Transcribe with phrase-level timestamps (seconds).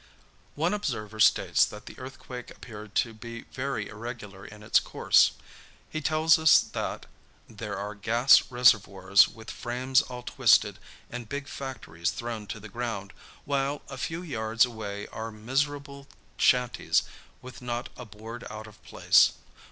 [0.55, 5.33] One observer states that the earthquake appeared to be very irregular in its course.
[5.91, 7.05] He tells us that
[7.47, 10.79] "there are gas reservoirs with frames all twisted
[11.11, 13.13] and big factories thrown to the ground,
[13.45, 17.03] while a few yards away are miserable shanties
[17.43, 19.33] with not a board out of place.